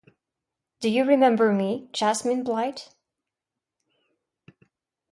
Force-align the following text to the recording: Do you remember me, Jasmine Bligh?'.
Do 0.79 0.89
you 0.89 1.05
remember 1.05 1.53
me, 1.53 1.87
Jasmine 1.93 2.41
Bligh?'. 2.43 2.87